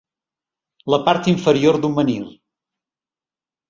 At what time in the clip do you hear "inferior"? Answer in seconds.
1.33-1.81